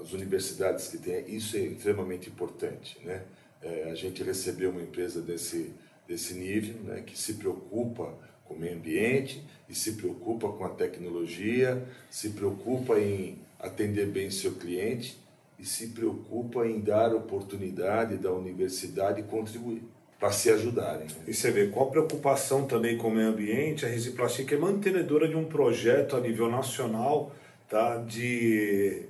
as 0.00 0.12
universidades 0.12 0.88
que 0.88 0.98
tem. 0.98 1.24
Isso 1.34 1.56
é 1.56 1.60
extremamente 1.60 2.28
importante. 2.28 2.98
Né? 3.04 3.22
É, 3.62 3.90
a 3.90 3.94
gente 3.94 4.22
recebeu 4.22 4.70
uma 4.70 4.82
empresa 4.82 5.20
desse, 5.20 5.72
desse 6.08 6.34
nível, 6.34 6.82
né, 6.82 7.02
que 7.02 7.16
se 7.16 7.34
preocupa 7.34 8.12
com 8.44 8.54
o 8.54 8.58
meio 8.58 8.76
ambiente 8.76 9.44
e 9.68 9.74
se 9.74 9.92
preocupa 9.92 10.48
com 10.48 10.64
a 10.64 10.70
tecnologia, 10.70 11.86
se 12.10 12.30
preocupa 12.30 12.98
em 12.98 13.38
atender 13.58 14.06
bem 14.06 14.30
seu 14.30 14.54
cliente 14.54 15.16
e 15.58 15.64
se 15.64 15.88
preocupa 15.88 16.66
em 16.66 16.80
dar 16.80 17.14
oportunidade 17.14 18.16
da 18.16 18.32
universidade 18.32 19.22
contribuir 19.22 19.82
para 20.20 20.30
se 20.30 20.50
ajudarem. 20.50 21.06
Né? 21.06 21.24
E 21.28 21.34
você 21.34 21.50
vê, 21.50 21.68
com 21.68 21.82
a 21.82 21.86
preocupação 21.86 22.66
também 22.66 22.98
com 22.98 23.08
o 23.08 23.10
meio 23.10 23.30
ambiente, 23.30 23.86
a 23.86 23.88
Resiplastic 23.88 24.52
é 24.52 24.56
mantenedora 24.58 25.26
de 25.26 25.34
um 25.34 25.46
projeto 25.46 26.14
a 26.14 26.20
nível 26.20 26.50
nacional 26.50 27.32
tá, 27.66 27.96
de 27.96 29.06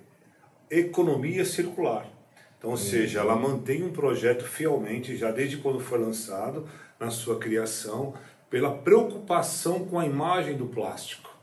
economia 0.70 1.44
circular. 1.44 2.06
Então, 2.56 2.70
ou 2.70 2.76
uhum. 2.76 2.82
seja, 2.82 3.20
ela 3.20 3.34
mantém 3.34 3.82
um 3.82 3.90
projeto 3.90 4.44
fielmente, 4.44 5.16
já 5.16 5.32
desde 5.32 5.56
quando 5.56 5.80
foi 5.80 5.98
lançado, 5.98 6.68
na 7.00 7.10
sua 7.10 7.38
criação, 7.38 8.14
pela 8.48 8.70
preocupação 8.70 9.84
com 9.86 9.98
a 9.98 10.06
imagem 10.06 10.56
do 10.56 10.66
plástico. 10.66 11.34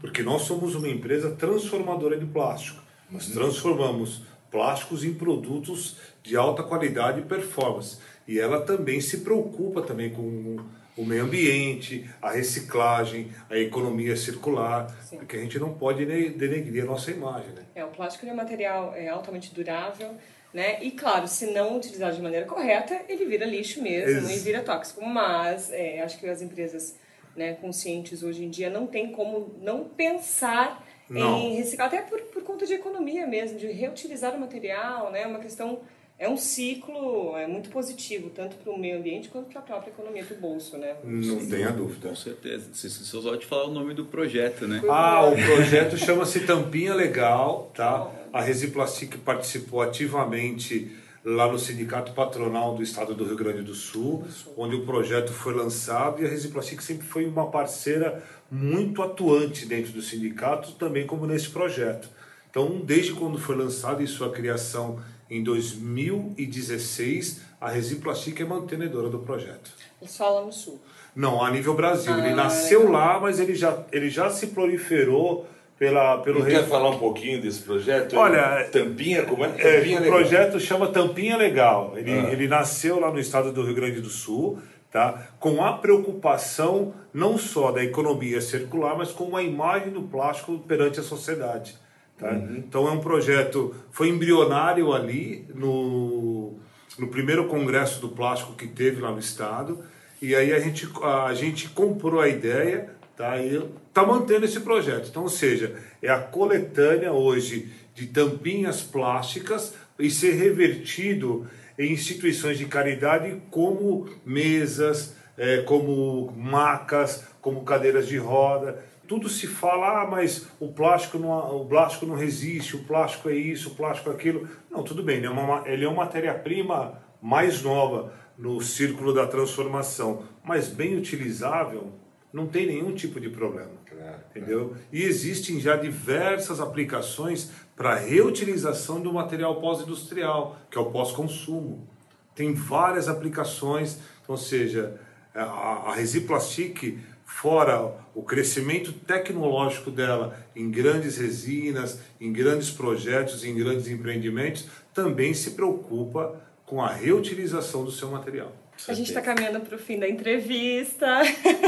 Porque 0.00 0.22
nós 0.22 0.42
somos 0.42 0.74
uma 0.74 0.88
empresa 0.88 1.30
transformadora 1.30 2.16
de 2.16 2.26
plástico. 2.26 2.82
Nós 3.10 3.26
transformamos 3.26 4.22
plásticos 4.50 5.02
em 5.02 5.14
produtos 5.14 5.96
de 6.22 6.36
alta 6.36 6.62
qualidade 6.62 7.20
e 7.20 7.24
performance. 7.24 7.98
E 8.26 8.38
ela 8.40 8.60
também 8.62 9.00
se 9.00 9.18
preocupa 9.18 9.82
também 9.82 10.10
com 10.10 10.56
o 10.96 11.04
meio 11.04 11.24
ambiente, 11.24 12.08
a 12.22 12.30
reciclagem, 12.30 13.30
a 13.50 13.58
economia 13.58 14.16
circular, 14.16 14.88
Sim. 15.02 15.18
porque 15.18 15.36
a 15.36 15.40
gente 15.40 15.58
não 15.58 15.74
pode 15.74 16.04
denegrir 16.04 16.84
a 16.84 16.86
nossa 16.86 17.10
imagem. 17.10 17.50
Né? 17.50 17.62
É, 17.74 17.84
o 17.84 17.88
plástico 17.88 18.26
é 18.26 18.32
um 18.32 18.36
material 18.36 18.94
é, 18.96 19.08
altamente 19.08 19.54
durável, 19.54 20.14
né? 20.54 20.82
E 20.82 20.90
claro, 20.90 21.28
se 21.28 21.46
não 21.48 21.76
utilizado 21.76 22.16
de 22.16 22.22
maneira 22.22 22.46
correta, 22.46 23.02
ele 23.08 23.26
vira 23.26 23.44
lixo 23.44 23.82
mesmo 23.82 24.26
Ex 24.26 24.36
e 24.36 24.38
vira 24.40 24.62
tóxico. 24.62 25.04
Mas 25.04 25.70
é, 25.70 26.00
acho 26.00 26.18
que 26.18 26.26
as 26.26 26.40
empresas 26.40 26.96
né, 27.36 27.52
conscientes 27.54 28.22
hoje 28.22 28.42
em 28.42 28.48
dia 28.48 28.70
não 28.70 28.86
tem 28.86 29.12
como 29.12 29.54
não 29.60 29.84
pensar 29.84 30.82
não. 31.10 31.38
em 31.38 31.56
reciclar, 31.56 31.88
até 31.88 32.00
por, 32.00 32.20
por 32.22 32.42
conta 32.42 32.64
de 32.64 32.72
economia 32.72 33.26
mesmo, 33.26 33.58
de 33.58 33.66
reutilizar 33.66 34.34
o 34.34 34.40
material, 34.40 35.10
né? 35.12 35.26
Uma 35.26 35.40
questão 35.40 35.80
é 36.18 36.28
um 36.28 36.36
ciclo 36.36 37.36
é 37.36 37.46
muito 37.46 37.68
positivo, 37.68 38.30
tanto 38.30 38.56
para 38.56 38.72
o 38.72 38.78
meio 38.78 38.98
ambiente 38.98 39.28
quanto 39.28 39.50
para 39.50 39.60
a 39.60 39.62
própria 39.62 39.90
economia 39.90 40.24
do 40.24 40.34
bolso, 40.36 40.78
né? 40.78 40.96
Não 41.04 41.46
tenha 41.46 41.70
dúvida. 41.70 42.08
Com 42.08 42.16
certeza. 42.16 42.70
Se 42.72 42.88
você 42.88 43.04
só 43.04 43.36
te 43.36 43.44
falar 43.44 43.66
o 43.66 43.72
nome 43.72 43.92
do 43.92 44.06
projeto, 44.06 44.66
né? 44.66 44.80
Ah, 44.88 45.26
o 45.26 45.34
projeto 45.34 45.96
chama-se 45.98 46.40
Tampinha 46.40 46.94
Legal, 46.94 47.70
tá? 47.74 48.10
A 48.32 48.40
Resiplastic 48.40 49.18
participou 49.18 49.82
ativamente 49.82 50.90
lá 51.22 51.50
no 51.50 51.58
Sindicato 51.58 52.12
Patronal 52.12 52.74
do 52.74 52.82
Estado 52.82 53.12
do 53.12 53.24
Rio 53.24 53.36
Grande 53.36 53.62
do 53.62 53.74
Sul, 53.74 54.24
onde 54.56 54.76
o 54.76 54.86
projeto 54.86 55.32
foi 55.32 55.52
lançado 55.52 56.22
e 56.22 56.24
a 56.24 56.28
Resiplastic 56.28 56.80
sempre 56.80 57.06
foi 57.06 57.26
uma 57.26 57.50
parceira 57.50 58.22
muito 58.50 59.02
atuante 59.02 59.66
dentro 59.66 59.92
do 59.92 60.00
sindicato, 60.00 60.72
também 60.72 61.06
como 61.06 61.26
nesse 61.26 61.50
projeto. 61.50 62.08
Então, 62.56 62.80
desde 62.82 63.12
quando 63.12 63.38
foi 63.38 63.54
lançado 63.54 64.02
em 64.02 64.06
sua 64.06 64.30
criação 64.30 64.98
em 65.28 65.42
2016, 65.42 67.42
a 67.60 67.68
Resiplastic 67.68 68.40
é 68.40 68.46
mantenedora 68.46 69.10
do 69.10 69.18
projeto. 69.18 69.70
Isso 70.00 70.16
fala 70.16 70.42
no 70.42 70.50
Sul? 70.50 70.80
Não, 71.14 71.44
a 71.44 71.50
nível 71.50 71.74
Brasil. 71.74 72.14
Ah, 72.14 72.18
ele 72.18 72.34
nasceu 72.34 72.90
lá, 72.90 73.20
mas 73.20 73.40
ele 73.40 73.54
já, 73.54 73.84
ele 73.92 74.08
já 74.08 74.30
se 74.30 74.46
proliferou 74.46 75.46
pela, 75.78 76.16
pelo... 76.22 76.38
Não 76.38 76.46
quer 76.46 76.66
falar 76.66 76.88
um 76.88 76.98
pouquinho 76.98 77.42
desse 77.42 77.60
projeto? 77.60 78.16
Olha... 78.16 78.66
Tampinha, 78.72 79.26
como 79.26 79.44
é? 79.44 79.48
Tampinha 79.48 79.98
é, 79.98 80.00
o 80.00 80.06
projeto 80.06 80.58
chama 80.58 80.86
Tampinha 80.86 81.36
Legal. 81.36 81.92
Ele, 81.94 82.10
ah. 82.10 82.32
ele 82.32 82.48
nasceu 82.48 82.98
lá 82.98 83.10
no 83.10 83.20
estado 83.20 83.52
do 83.52 83.64
Rio 83.64 83.74
Grande 83.74 84.00
do 84.00 84.08
Sul, 84.08 84.58
tá? 84.90 85.28
com 85.38 85.62
a 85.62 85.74
preocupação 85.74 86.94
não 87.12 87.36
só 87.36 87.70
da 87.70 87.84
economia 87.84 88.40
circular, 88.40 88.96
mas 88.96 89.12
com 89.12 89.36
a 89.36 89.42
imagem 89.42 89.90
do 89.90 90.00
plástico 90.00 90.58
perante 90.60 91.00
a 91.00 91.02
sociedade. 91.02 91.84
Tá? 92.18 92.30
Uhum. 92.30 92.56
Então 92.58 92.88
é 92.88 92.90
um 92.90 93.00
projeto, 93.00 93.74
foi 93.90 94.08
embrionário 94.08 94.92
ali 94.92 95.46
no, 95.54 96.54
no 96.98 97.08
primeiro 97.08 97.46
congresso 97.46 98.00
do 98.00 98.08
plástico 98.08 98.54
que 98.54 98.66
teve 98.66 99.00
lá 99.00 99.10
no 99.10 99.18
estado, 99.18 99.84
e 100.20 100.34
aí 100.34 100.52
a 100.52 100.58
gente, 100.58 100.88
a 101.02 101.34
gente 101.34 101.68
comprou 101.68 102.20
a 102.20 102.28
ideia 102.28 102.90
tá? 103.16 103.38
e 103.38 103.62
está 103.88 104.04
mantendo 104.04 104.46
esse 104.46 104.60
projeto. 104.60 105.08
Então, 105.10 105.24
ou 105.24 105.28
seja, 105.28 105.76
é 106.02 106.08
a 106.08 106.18
coletânea 106.18 107.12
hoje 107.12 107.70
de 107.94 108.06
tampinhas 108.06 108.82
plásticas 108.82 109.74
e 109.98 110.10
ser 110.10 110.32
revertido 110.32 111.46
em 111.78 111.92
instituições 111.92 112.56
de 112.56 112.64
caridade 112.64 113.42
como 113.50 114.08
mesas, 114.24 115.14
é, 115.36 115.58
como 115.58 116.32
macas, 116.34 117.24
como 117.42 117.62
cadeiras 117.62 118.08
de 118.08 118.16
roda 118.16 118.82
tudo 119.06 119.28
se 119.28 119.46
fala, 119.46 120.02
ah, 120.02 120.06
mas 120.06 120.48
o 120.58 120.68
plástico 120.68 121.18
não, 121.18 121.62
o 121.62 121.66
plástico 121.66 122.06
não 122.06 122.16
resiste, 122.16 122.76
o 122.76 122.84
plástico 122.84 123.28
é 123.28 123.34
isso, 123.34 123.70
o 123.70 123.74
plástico 123.74 124.10
é 124.10 124.12
aquilo. 124.12 124.48
Não, 124.70 124.82
tudo 124.82 125.02
bem, 125.02 125.16
ele 125.16 125.26
é 125.26 125.30
uma, 125.30 125.68
ele 125.68 125.84
é 125.84 125.88
uma 125.88 126.04
matéria-prima 126.04 127.00
mais 127.20 127.62
nova 127.62 128.12
no 128.36 128.60
círculo 128.60 129.14
da 129.14 129.26
transformação, 129.26 130.24
mas 130.44 130.68
bem 130.68 130.96
utilizável, 130.96 131.92
não 132.32 132.46
tem 132.46 132.66
nenhum 132.66 132.94
tipo 132.94 133.18
de 133.18 133.30
problema. 133.30 133.70
Claro, 133.86 134.16
entendeu? 134.30 134.68
Claro. 134.68 134.82
E 134.92 135.02
existem 135.02 135.58
já 135.58 135.76
diversas 135.76 136.60
aplicações 136.60 137.50
para 137.74 137.94
reutilização 137.94 139.00
do 139.00 139.12
material 139.12 139.60
pós-industrial, 139.60 140.58
que 140.70 140.76
é 140.76 140.80
o 140.80 140.90
pós-consumo. 140.90 141.88
Tem 142.34 142.52
várias 142.52 143.08
aplicações, 143.08 143.98
ou 144.28 144.36
seja, 144.36 145.00
a, 145.34 145.42
a 145.90 145.94
Resiplastic 145.94 146.98
fora 147.26 147.92
o 148.14 148.22
crescimento 148.22 148.92
tecnológico 148.92 149.90
dela 149.90 150.38
em 150.54 150.70
grandes 150.70 151.18
resinas, 151.18 152.00
em 152.18 152.32
grandes 152.32 152.70
projetos, 152.70 153.44
em 153.44 153.54
grandes 153.54 153.88
empreendimentos, 153.88 154.66
também 154.94 155.34
se 155.34 155.50
preocupa 155.50 156.40
com 156.64 156.80
a 156.80 156.88
reutilização 156.88 157.84
do 157.84 157.90
seu 157.90 158.10
material. 158.10 158.52
A 158.88 158.94
gente 158.94 159.08
está 159.08 159.20
caminhando 159.20 159.60
para 159.60 159.74
o 159.74 159.78
fim 159.78 159.98
da 159.98 160.08
entrevista. 160.08 161.22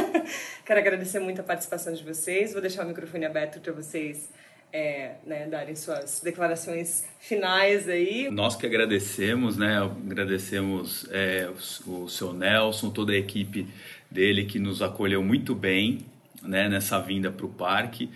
Quero 0.64 0.79
agradecer 0.79 1.18
muito 1.18 1.40
a 1.40 1.44
participação 1.44 1.92
de 1.92 2.05
vocês. 2.05 2.53
Vou 2.53 2.62
deixar 2.62 2.85
o 2.85 2.88
microfone 2.88 3.25
aberto 3.25 3.61
para 3.61 3.73
vocês 3.73 4.29
é, 4.73 5.14
né, 5.25 5.47
darem 5.47 5.75
suas 5.75 6.21
declarações 6.21 7.05
finais 7.18 7.88
aí. 7.88 8.31
Nós 8.31 8.57
que 8.57 8.66
agradecemos, 8.66 9.57
né? 9.57 9.79
Agradecemos 9.79 11.07
é, 11.11 11.49
o, 11.87 12.05
o 12.05 12.09
seu 12.09 12.33
Nelson, 12.33 12.90
toda 12.90 13.12
a 13.12 13.16
equipe 13.16 13.66
dele 14.11 14.44
que 14.44 14.59
nos 14.59 14.83
acolheu 14.83 15.23
muito 15.23 15.55
bem 15.55 15.99
né, 16.42 16.68
nessa 16.68 16.99
vinda 16.99 17.31
para 17.31 17.47
o 17.47 17.49
parque. 17.49 18.09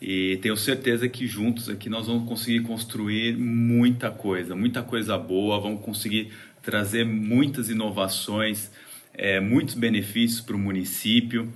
E 0.00 0.38
tenho 0.40 0.56
certeza 0.56 1.08
que 1.08 1.26
juntos 1.26 1.68
aqui 1.68 1.88
nós 1.88 2.06
vamos 2.06 2.28
conseguir 2.28 2.60
construir 2.60 3.36
muita 3.36 4.10
coisa, 4.10 4.54
muita 4.54 4.82
coisa 4.82 5.18
boa, 5.18 5.58
vamos 5.58 5.80
conseguir 5.82 6.32
trazer 6.62 7.04
muitas 7.04 7.68
inovações, 7.68 8.70
é, 9.14 9.40
muitos 9.40 9.74
benefícios 9.74 10.40
para 10.40 10.54
o 10.54 10.58
município. 10.58 11.52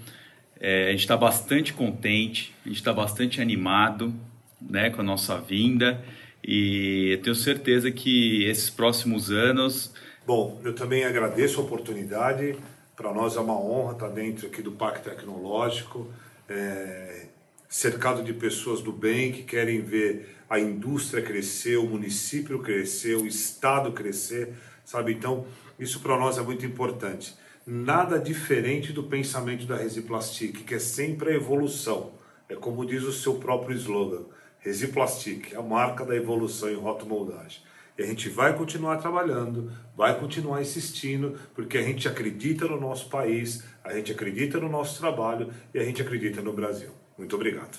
É, 0.60 0.88
a 0.88 0.90
gente 0.90 1.00
está 1.00 1.16
bastante 1.16 1.72
contente, 1.72 2.52
a 2.64 2.68
gente 2.68 2.78
está 2.78 2.92
bastante 2.92 3.40
animado 3.40 4.12
né, 4.60 4.90
com 4.90 5.00
a 5.00 5.04
nossa 5.04 5.38
vinda 5.40 6.02
e 6.42 7.20
tenho 7.22 7.36
certeza 7.36 7.90
que 7.90 8.44
esses 8.44 8.68
próximos 8.68 9.30
anos. 9.30 9.92
Bom, 10.26 10.60
eu 10.64 10.74
também 10.74 11.04
agradeço 11.04 11.60
a 11.60 11.64
oportunidade. 11.64 12.56
Para 13.02 13.12
nós 13.12 13.34
é 13.34 13.40
uma 13.40 13.58
honra 13.60 13.94
estar 13.94 14.08
dentro 14.10 14.46
aqui 14.46 14.62
do 14.62 14.70
Parque 14.70 15.02
Tecnológico, 15.02 16.06
é, 16.48 17.26
cercado 17.68 18.22
de 18.22 18.32
pessoas 18.32 18.80
do 18.80 18.92
bem 18.92 19.32
que 19.32 19.42
querem 19.42 19.80
ver 19.80 20.36
a 20.48 20.60
indústria 20.60 21.20
crescer, 21.20 21.78
o 21.78 21.84
município 21.84 22.60
crescer, 22.60 23.16
o 23.16 23.26
estado 23.26 23.90
crescer, 23.90 24.54
sabe? 24.84 25.12
Então, 25.12 25.44
isso 25.80 25.98
para 25.98 26.16
nós 26.16 26.38
é 26.38 26.42
muito 26.42 26.64
importante. 26.64 27.34
Nada 27.66 28.20
diferente 28.20 28.92
do 28.92 29.02
pensamento 29.02 29.66
da 29.66 29.74
Resiplastic, 29.74 30.64
que 30.64 30.76
é 30.76 30.78
sempre 30.78 31.30
a 31.30 31.34
evolução. 31.34 32.12
É 32.48 32.54
como 32.54 32.86
diz 32.86 33.02
o 33.02 33.12
seu 33.12 33.34
próprio 33.34 33.76
slogan 33.76 34.26
Resiplastic, 34.60 35.56
a 35.56 35.60
marca 35.60 36.04
da 36.04 36.14
evolução 36.14 36.70
em 36.70 36.76
rotomoldagem. 36.76 37.62
E 37.98 38.02
a 38.02 38.06
gente 38.06 38.28
vai 38.28 38.56
continuar 38.56 38.96
trabalhando, 38.96 39.70
vai 39.96 40.18
continuar 40.18 40.62
insistindo, 40.62 41.38
porque 41.54 41.76
a 41.76 41.82
gente 41.82 42.08
acredita 42.08 42.66
no 42.66 42.80
nosso 42.80 43.08
país, 43.08 43.64
a 43.84 43.92
gente 43.94 44.12
acredita 44.12 44.58
no 44.58 44.68
nosso 44.68 44.98
trabalho 44.98 45.52
e 45.74 45.78
a 45.78 45.84
gente 45.84 46.00
acredita 46.00 46.40
no 46.40 46.52
Brasil. 46.52 46.90
Muito 47.18 47.36
obrigado. 47.36 47.78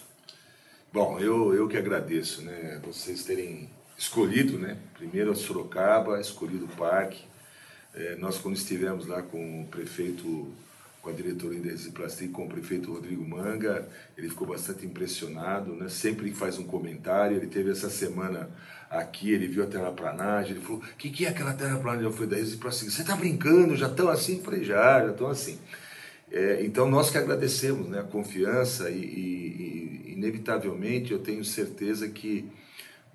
Bom, 0.92 1.20
eu, 1.20 1.56
eu 1.56 1.68
que 1.68 1.76
agradeço, 1.76 2.44
né, 2.44 2.80
vocês 2.86 3.24
terem 3.24 3.68
escolhido, 3.98 4.60
né, 4.60 4.78
primeiro 4.94 5.32
a 5.32 5.36
Sorocaba, 5.36 6.20
escolhido 6.20 6.66
o 6.66 6.76
parque. 6.76 7.24
É, 7.96 8.16
nós 8.16 8.38
quando 8.38 8.56
estivemos 8.56 9.08
lá 9.08 9.24
com 9.24 9.62
o 9.62 9.68
prefeito 9.68 10.54
com 11.04 11.10
a 11.10 11.14
diretoria 11.14 11.60
da 11.60 11.70
Resiplastic, 11.70 12.32
com 12.32 12.46
o 12.46 12.48
prefeito 12.48 12.94
Rodrigo 12.94 13.28
Manga. 13.28 13.86
Ele 14.18 14.30
ficou 14.30 14.48
bastante 14.48 14.86
impressionado, 14.86 15.76
né? 15.76 15.90
sempre 15.90 16.32
faz 16.32 16.58
um 16.58 16.64
comentário. 16.64 17.36
Ele 17.36 17.48
teve 17.48 17.70
essa 17.70 17.90
semana 17.90 18.50
aqui, 18.90 19.34
ele 19.34 19.48
viu 19.48 19.64
a 19.64 19.68
terraplanagem, 19.68 20.54
ele 20.54 20.62
falou, 20.62 20.80
o 20.80 20.98
que, 20.98 21.10
que 21.10 21.26
é 21.26 21.30
aquela 21.30 21.54
terraplanagem? 21.54 22.06
Eu 22.06 22.14
falei, 22.14 22.30
da 22.30 22.36
Resiplastic, 22.38 22.90
você 22.90 23.02
está 23.02 23.18
brincando, 23.18 23.76
já 23.76 23.88
estão 23.88 24.08
assim? 24.08 24.38
Eu 24.38 24.44
falei, 24.44 24.64
já, 24.64 25.02
já 25.06 25.12
estão 25.12 25.28
assim. 25.28 25.60
É, 26.32 26.64
então, 26.64 26.90
nós 26.90 27.12
que 27.12 27.18
agradecemos 27.18 27.90
né, 27.90 28.00
a 28.00 28.04
confiança 28.04 28.90
e, 28.90 28.98
e, 28.98 30.08
e, 30.08 30.14
inevitavelmente, 30.14 31.12
eu 31.12 31.20
tenho 31.20 31.44
certeza 31.44 32.08
que 32.08 32.50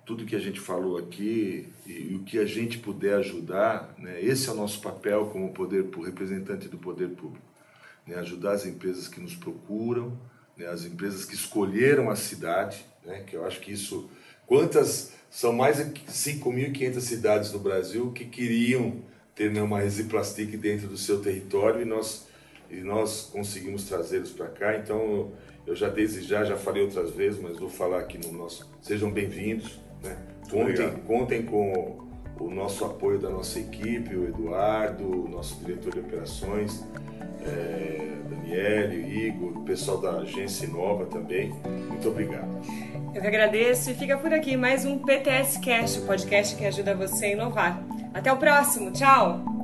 tudo 0.04 0.26
que 0.26 0.36
a 0.36 0.38
gente 0.38 0.60
falou 0.60 0.98
aqui 0.98 1.68
e 1.86 2.14
o 2.14 2.22
que 2.22 2.38
a 2.38 2.44
gente 2.44 2.78
puder 2.78 3.14
ajudar, 3.14 3.94
né, 3.98 4.22
esse 4.22 4.46
é 4.48 4.52
o 4.52 4.54
nosso 4.54 4.82
papel 4.82 5.26
como 5.32 5.54
poder 5.54 5.86
representante 6.04 6.68
do 6.68 6.76
poder 6.76 7.08
público 7.10 7.47
né, 8.08 8.16
ajudar 8.16 8.52
as 8.52 8.66
empresas 8.66 9.06
que 9.06 9.20
nos 9.20 9.34
procuram, 9.34 10.18
né, 10.56 10.66
as 10.66 10.84
empresas 10.84 11.24
que 11.24 11.34
escolheram 11.34 12.10
a 12.10 12.16
cidade, 12.16 12.84
né, 13.04 13.22
que 13.26 13.36
eu 13.36 13.44
acho 13.44 13.60
que 13.60 13.70
isso. 13.70 14.10
Quantas. 14.46 15.16
São 15.30 15.52
mais 15.52 15.76
de 15.76 15.84
5.500 16.10 17.00
cidades 17.00 17.52
no 17.52 17.58
Brasil 17.58 18.10
que 18.12 18.24
queriam 18.24 19.02
ter 19.34 19.52
né, 19.52 19.60
uma 19.60 19.78
Resiplastic 19.78 20.56
dentro 20.56 20.88
do 20.88 20.96
seu 20.96 21.20
território 21.20 21.82
e 21.82 21.84
nós 21.84 22.26
e 22.70 22.76
nós 22.76 23.28
conseguimos 23.30 23.84
trazê-los 23.84 24.30
para 24.30 24.48
cá. 24.48 24.76
Então, 24.76 25.32
eu 25.66 25.76
já 25.76 25.90
desde 25.90 26.22
já, 26.22 26.44
já 26.44 26.56
falei 26.56 26.82
outras 26.82 27.10
vezes, 27.10 27.40
mas 27.40 27.58
vou 27.58 27.68
falar 27.68 28.00
aqui 28.00 28.18
no 28.18 28.32
nosso. 28.32 28.70
Sejam 28.80 29.10
bem-vindos. 29.10 29.78
Né? 30.02 30.16
Contem, 30.50 30.90
contem 31.06 31.42
com 31.44 32.07
o 32.40 32.50
nosso 32.50 32.84
apoio 32.84 33.18
da 33.18 33.30
nossa 33.30 33.58
equipe, 33.58 34.14
o 34.16 34.28
Eduardo, 34.28 35.24
o 35.24 35.28
nosso 35.28 35.58
diretor 35.64 35.92
de 35.92 36.00
operações, 36.00 36.84
é, 37.44 38.16
Daniel, 38.28 38.92
Igor, 38.92 39.58
o 39.58 39.64
pessoal 39.64 39.98
da 39.98 40.10
agência 40.18 40.68
Nova 40.68 41.06
também. 41.06 41.52
Muito 41.88 42.08
obrigado. 42.08 42.48
Eu 43.14 43.20
que 43.20 43.26
agradeço 43.26 43.90
e 43.90 43.94
fica 43.94 44.16
por 44.16 44.32
aqui 44.32 44.56
mais 44.56 44.84
um 44.84 44.98
PTS 44.98 45.58
Cast, 45.60 46.00
o 46.00 46.06
podcast 46.06 46.56
que 46.56 46.64
ajuda 46.64 46.94
você 46.94 47.26
a 47.26 47.32
inovar. 47.32 47.82
Até 48.14 48.32
o 48.32 48.36
próximo, 48.36 48.90
tchau! 48.92 49.57